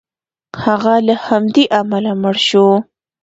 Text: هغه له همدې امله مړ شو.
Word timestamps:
هغه 0.63 0.93
له 1.07 1.15
همدې 1.25 1.63
امله 1.79 2.11
مړ 2.21 2.35
شو. 2.47 2.67